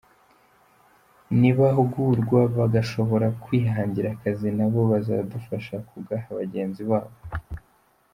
[1.39, 7.13] Nibahugurwa bagashobora kwihangira akazi nabo bazadufasha kugaha bagenzi babo.